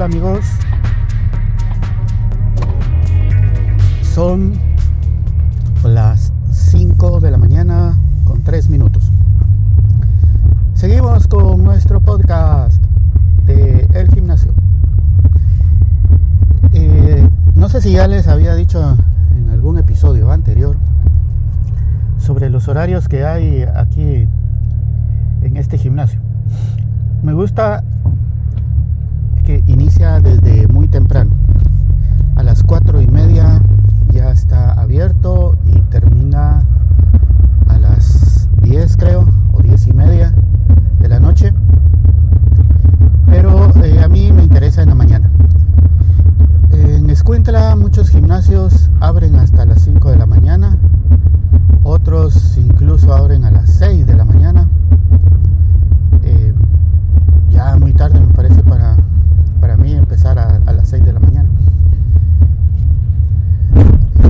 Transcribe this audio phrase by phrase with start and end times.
[0.00, 0.46] Hola amigos.
[4.14, 4.54] Son
[5.84, 9.12] las 5 de la mañana con 3 minutos.
[10.72, 12.82] Seguimos con nuestro podcast
[13.44, 14.54] de El Gimnasio.
[16.72, 18.96] Eh, no sé si ya les había dicho
[19.36, 20.78] en algún episodio anterior
[22.16, 24.26] sobre los horarios que hay aquí
[25.42, 26.20] en este gimnasio.
[27.22, 27.84] Me gusta
[29.66, 31.32] inicia desde muy temprano.
[32.36, 33.60] A las cuatro y media
[34.12, 36.64] ya está abierto y termina
[37.68, 40.32] a las 10 creo, o diez y media
[41.00, 41.52] de la noche.
[43.26, 45.30] Pero eh, a mí me interesa en la mañana.
[46.72, 50.76] En Escuintla muchos gimnasios abren hasta las 5 de la mañana,
[51.82, 54.68] otros incluso abren a las 6 de la mañana.
[56.22, 56.54] Eh,
[57.50, 58.96] ya muy tarde me parece para,
[59.60, 61.48] para mí empezar a, a las 6 de la mañana.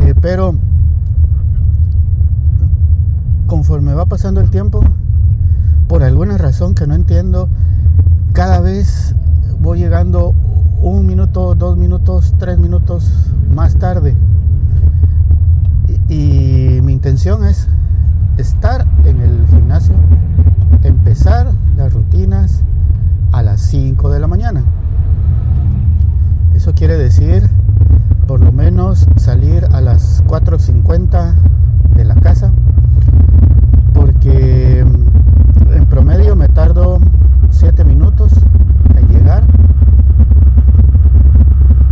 [0.06, 0.54] Eh, pero
[3.70, 4.82] conforme va pasando el tiempo,
[5.86, 7.48] por alguna razón que no entiendo,
[8.32, 9.14] cada vez
[9.60, 10.34] voy llegando
[10.82, 13.12] un minuto, dos minutos, tres minutos
[13.48, 14.16] más tarde.
[16.08, 17.68] Y, y mi intención es
[18.38, 19.94] estar en el gimnasio,
[20.82, 22.62] empezar las rutinas
[23.30, 24.64] a las 5 de la mañana.
[26.54, 27.48] Eso quiere decir
[28.26, 31.34] por lo menos salir a las 4.50
[31.94, 32.50] de la casa
[34.20, 37.00] porque mm, en promedio me tardo
[37.48, 38.32] 7 minutos
[38.94, 39.44] en llegar.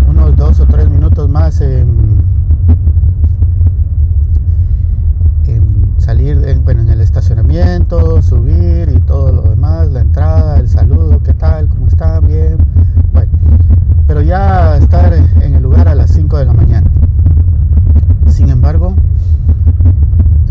[0.06, 2.22] Unos 2 o 3 minutos más en,
[5.46, 10.68] en salir en, bueno, en el estacionamiento subir y todo lo demás la entrada, el
[10.68, 12.58] saludo, qué tal, cómo están, bien.
[13.14, 13.32] Bueno,
[14.06, 16.90] pero ya estar en el lugar a las 5 de la mañana
[18.26, 18.94] sin embargo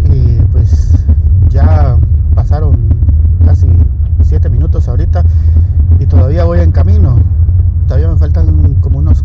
[0.05, 1.05] eh, pues
[1.49, 1.97] ya
[2.35, 2.77] pasaron
[3.45, 3.67] casi
[4.21, 5.23] 7 minutos ahorita
[5.99, 7.19] y todavía voy en camino.
[7.87, 8.75] Todavía me faltan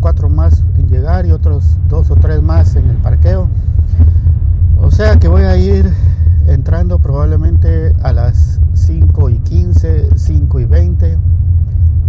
[0.03, 3.47] 4 más en llegar y otros 2 o 3 más en el parqueo.
[4.81, 5.89] O sea que voy a ir
[6.45, 11.17] entrando probablemente a las 5 y 15, 5 y 20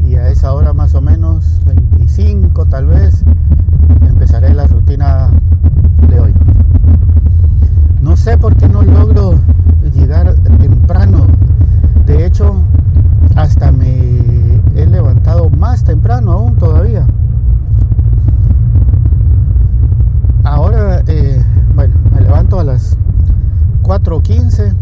[0.09, 3.23] y a esa hora más o menos 25 tal vez
[4.01, 5.31] empezaré la rutina
[6.11, 6.35] de hoy.
[8.03, 9.39] No sé por qué no logro
[9.95, 11.29] llegar temprano.
[12.07, 12.57] De hecho,
[13.37, 17.07] hasta me he levantado más temprano aún todavía.
[20.45, 21.43] Ahora, eh,
[21.75, 22.99] bueno, me levanto a las
[24.05, 24.75] 4.15.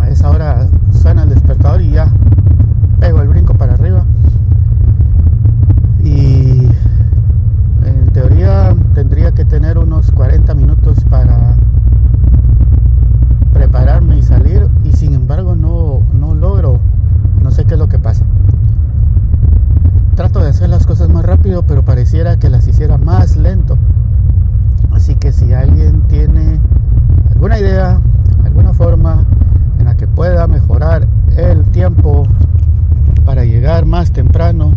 [0.00, 2.06] A esa hora suena el despertador y ya
[3.00, 4.04] pego el brinco para arriba.
[6.04, 6.68] Y
[7.84, 11.56] en teoría tendría que tener unos 40 minutos para
[13.52, 16.78] prepararme y salir y sin embargo no, no logro,
[17.42, 18.24] no sé qué es lo que pasa.
[20.14, 23.76] Trato de hacer las cosas más rápido, pero pareciera que las hiciera más lento.
[24.92, 26.60] Así que si alguien tiene
[27.42, 28.00] alguna idea,
[28.44, 29.24] alguna forma
[29.80, 32.26] en la que pueda mejorar el tiempo
[33.24, 34.72] para llegar más temprano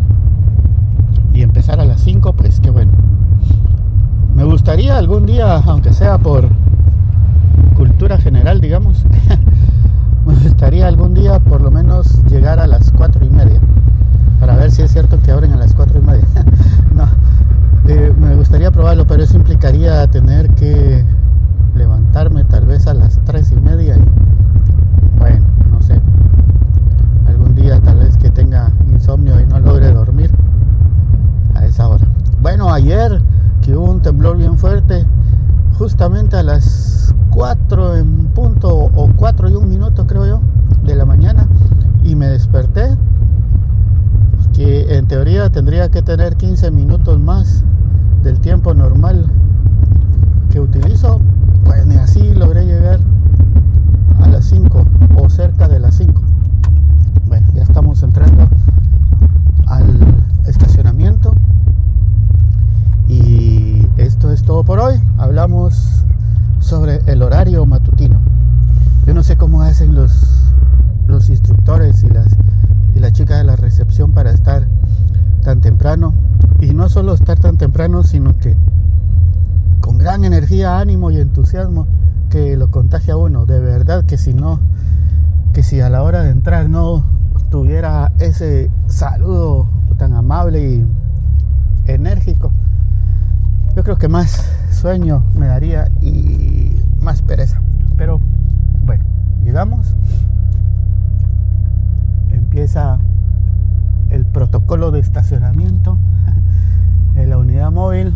[1.34, 2.92] y empezar a las 5, pues qué bueno.
[4.36, 6.50] Me gustaría algún día, aunque sea por
[7.76, 9.06] cultura general, digamos,
[10.26, 13.60] me gustaría algún día por lo menos llegar a las cuatro y media
[14.40, 16.26] para ver si es cierto que abren a las cuatro y media.
[16.96, 17.08] no,
[17.88, 21.06] eh, me gustaría probarlo, pero eso implicaría tener que
[21.76, 24.04] levantarme tal vez a las tres y media y
[25.20, 26.00] bueno, no sé,
[27.28, 30.32] algún día tal vez que tenga insomnio y no logre dormir
[31.54, 32.06] a esa hora.
[32.42, 33.22] Bueno, ayer
[33.62, 35.06] que hubo un temblor bien fuerte,
[35.96, 40.42] justamente a las 4 en punto o 4 y un minuto creo yo
[40.84, 41.48] de la mañana
[42.04, 42.98] y me desperté
[44.54, 47.64] que en teoría tendría que tener 15 minutos más
[48.24, 49.32] del tiempo normal
[50.50, 51.22] que utilizo.
[51.64, 53.00] Pues ni así logré llegar
[54.22, 56.22] a las 5 o cerca de las 5
[57.28, 58.50] bueno ya estamos entrando
[59.68, 59.86] al
[60.46, 61.34] estacionamiento
[63.08, 65.00] y esto es todo por hoy
[65.36, 66.06] hablamos
[66.60, 68.22] sobre el horario matutino.
[69.06, 70.54] Yo no sé cómo hacen los,
[71.08, 72.28] los instructores y las,
[72.96, 74.66] y las chicas de la recepción para estar
[75.44, 76.14] tan temprano.
[76.62, 78.56] Y no solo estar tan temprano, sino que
[79.82, 81.86] con gran energía, ánimo y entusiasmo
[82.30, 83.46] que lo contagia a uno.
[83.46, 84.62] De verdad que si no,
[85.52, 87.04] que si a la hora de entrar no
[87.52, 89.68] tuviera ese saludo
[89.98, 90.86] tan amable y
[91.92, 92.54] enérgico,
[93.86, 96.72] creo que más sueño me daría y
[97.02, 97.62] más pereza.
[97.96, 98.20] Pero
[98.84, 99.04] bueno,
[99.44, 99.96] llegamos.
[102.32, 102.98] Empieza
[104.10, 106.00] el protocolo de estacionamiento
[107.16, 108.16] en la unidad móvil.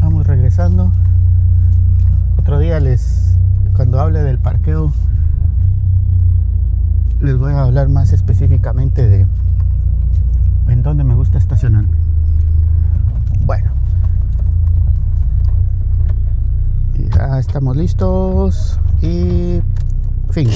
[0.00, 0.90] Vamos regresando.
[2.36, 3.38] Otro día les,
[3.76, 4.92] cuando hable del parqueo,
[7.20, 9.26] les voy a hablar más específicamente de
[10.66, 11.96] en dónde me gusta estacionarme.
[13.46, 13.77] Bueno.
[17.38, 19.60] Estamos listos y
[20.30, 20.48] fin.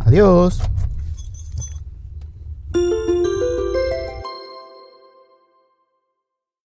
[0.00, 0.60] Adiós.